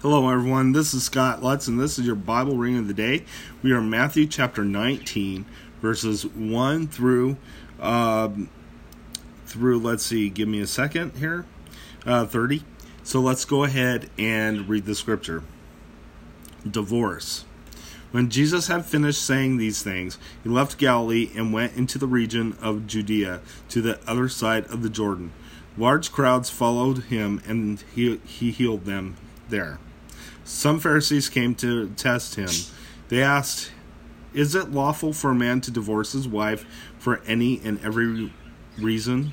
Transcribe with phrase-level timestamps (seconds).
[0.00, 0.70] Hello, everyone.
[0.70, 3.24] This is Scott Lutz, and this is your Bible reading of the day.
[3.64, 5.44] We are Matthew chapter 19,
[5.82, 7.36] verses 1 through,
[7.80, 8.48] um,
[9.46, 11.46] through let's see, give me a second here,
[12.06, 12.62] uh, 30.
[13.02, 15.42] So let's go ahead and read the scripture.
[16.64, 17.44] Divorce.
[18.12, 22.56] When Jesus had finished saying these things, he left Galilee and went into the region
[22.62, 23.40] of Judea
[23.70, 25.32] to the other side of the Jordan.
[25.76, 29.16] Large crowds followed him, and he, he healed them
[29.48, 29.80] there.
[30.44, 32.48] Some Pharisees came to test him.
[33.08, 33.70] They asked,
[34.34, 36.64] Is it lawful for a man to divorce his wife
[36.98, 38.32] for any and every
[38.78, 39.32] reason?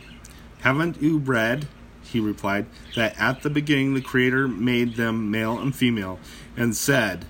[0.59, 1.67] Haven't you read,
[2.03, 6.19] he replied, that at the beginning the Creator made them male and female,
[6.57, 7.25] and said,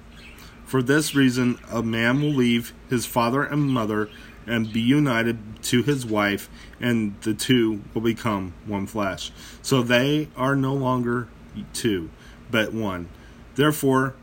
[0.65, 4.09] For this reason a man will leave his father and mother
[4.47, 9.31] and be united to his wife, and the two will become one flesh.
[9.61, 11.27] So they are no longer
[11.73, 12.09] two,
[12.51, 13.09] but one.
[13.55, 14.13] Therefore,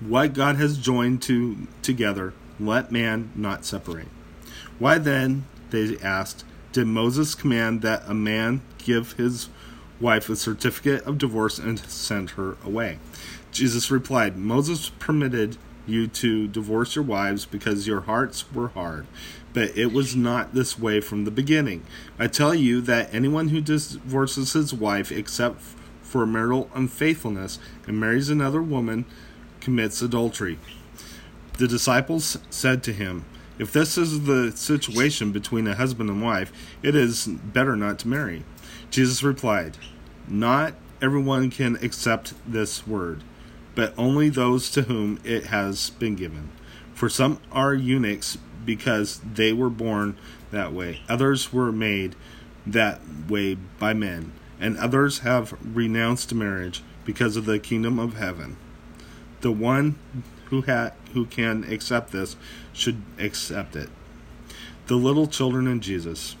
[0.00, 4.08] what God has joined to, together, let man not separate.
[4.78, 9.48] Why then, they asked, did Moses command that a man give his
[10.00, 12.98] wife a certificate of divorce and send her away?
[13.50, 15.56] Jesus replied, Moses permitted
[15.86, 19.06] you to divorce your wives because your hearts were hard.
[19.52, 21.82] But it was not this way from the beginning.
[22.18, 25.62] I tell you that anyone who divorces his wife except
[26.06, 29.04] for marital unfaithfulness and marries another woman
[29.60, 30.58] commits adultery.
[31.58, 33.24] The disciples said to him,
[33.58, 38.08] If this is the situation between a husband and wife, it is better not to
[38.08, 38.44] marry.
[38.90, 39.78] Jesus replied,
[40.28, 43.24] Not everyone can accept this word,
[43.74, 46.50] but only those to whom it has been given.
[46.94, 50.16] For some are eunuchs because they were born
[50.50, 52.14] that way, others were made
[52.66, 58.56] that way by men and others have renounced marriage because of the kingdom of heaven.
[59.40, 59.98] The one
[60.46, 62.36] who ha- who can accept this
[62.72, 63.88] should accept it.
[64.86, 66.36] The little children and Jesus.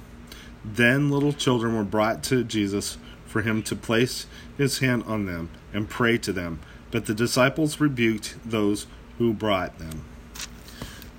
[0.64, 5.50] Then little children were brought to Jesus for him to place his hand on them
[5.72, 6.60] and pray to them,
[6.90, 8.86] but the disciples rebuked those
[9.18, 10.04] who brought them.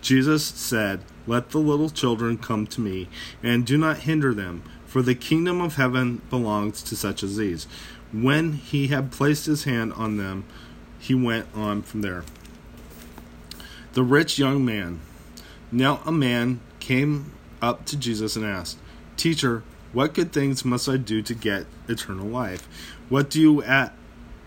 [0.02, 3.08] Jesus said, Let the little children come to me,
[3.44, 4.64] and do not hinder them
[4.98, 7.68] for the kingdom of heaven belongs to such as these.
[8.12, 10.44] When he had placed his hand on them,
[10.98, 12.24] he went on from there.
[13.94, 15.02] The rich young man.
[15.72, 17.32] Now a man came
[17.62, 18.80] up to Jesus and asked,
[19.18, 19.62] Teacher,
[19.94, 22.68] what good things must I do to get eternal life?
[23.08, 23.94] What do you at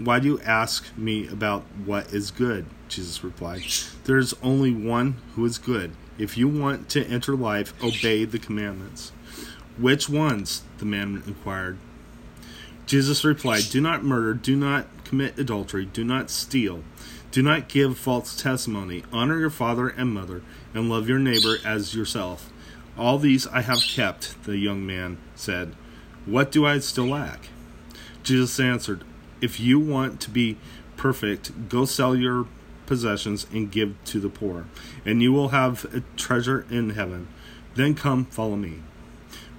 [0.00, 2.66] why do you ask me about what is good?
[2.88, 3.62] Jesus replied,
[4.02, 5.92] There is only one who is good.
[6.18, 9.12] If you want to enter life, obey the commandments.
[9.78, 10.62] Which ones?
[10.78, 11.78] the man inquired.
[12.86, 16.82] Jesus replied, Do not murder, do not commit adultery, do not steal,
[17.30, 20.42] do not give false testimony, honor your father and mother,
[20.74, 22.50] and love your neighbor as yourself.
[22.98, 25.74] All these I have kept, the young man said.
[26.26, 27.48] What do I still lack?
[28.22, 29.04] Jesus answered,
[29.40, 30.58] If you want to be
[30.96, 32.46] perfect, go sell your
[32.86, 34.66] possessions and give to the poor,
[35.04, 37.28] and you will have a treasure in heaven.
[37.76, 38.80] Then come, follow me.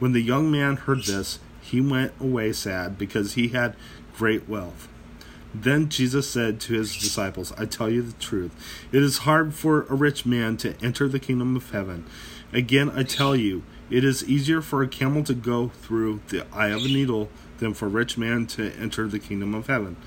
[0.01, 3.75] When the young man heard this, he went away sad because he had
[4.17, 4.87] great wealth.
[5.53, 8.51] Then Jesus said to his disciples, I tell you the truth.
[8.91, 12.07] It is hard for a rich man to enter the kingdom of heaven.
[12.51, 13.61] Again, I tell you,
[13.91, 17.29] it is easier for a camel to go through the eye of a needle
[17.59, 19.97] than for a rich man to enter the kingdom of heaven.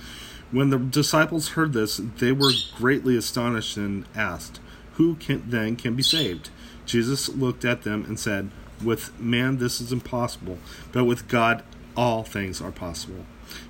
[0.51, 4.59] When the disciples heard this, they were greatly astonished and asked,
[4.95, 6.51] Who can, then can be saved?
[6.85, 8.51] Jesus looked at them and said,
[8.85, 10.59] with man, this is impossible,
[10.93, 11.63] but with God,
[11.97, 13.25] all things are possible.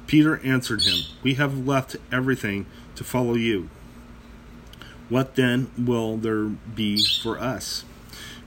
[0.07, 2.67] Peter answered him, We have left everything
[2.97, 3.69] to follow you.
[5.09, 7.85] What then will there be for us?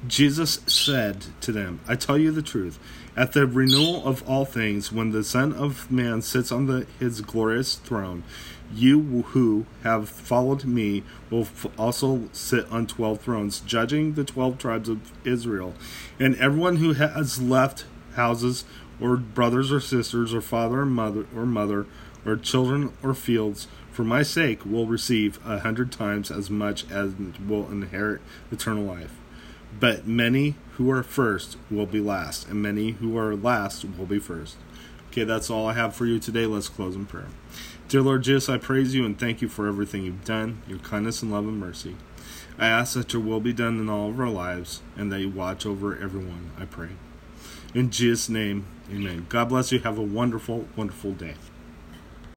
[0.06, 2.78] Jesus said to them, I tell you the truth.
[3.16, 7.22] At the renewal of all things, when the Son of Man sits on the, his
[7.22, 8.24] glorious throne,
[8.72, 11.48] you who have followed me will
[11.78, 15.74] also sit on twelve thrones, judging the twelve tribes of Israel.
[16.20, 17.86] And everyone who has left
[18.16, 18.66] houses,
[19.02, 21.88] or brothers or sisters, or father or mother, or mother,
[22.26, 27.14] or children or fields, for my sake, will receive a hundred times as much as
[27.48, 28.22] will inherit
[28.52, 29.16] eternal life.
[29.80, 34.20] But many who are first will be last, and many who are last will be
[34.20, 34.58] first.
[35.12, 36.46] Okay, that's all I have for you today.
[36.46, 37.28] Let's close in prayer.
[37.88, 41.22] Dear Lord Jesus, I praise you and thank you for everything you've done, your kindness
[41.22, 41.96] and love and mercy.
[42.58, 45.30] I ask that your will be done in all of our lives and that you
[45.30, 46.90] watch over everyone, I pray.
[47.74, 49.28] In Jesus' name, amen.
[49.30, 49.80] God bless you.
[49.80, 51.36] Have a wonderful, wonderful day.